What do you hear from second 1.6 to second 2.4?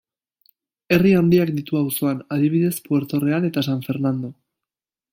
auzoan,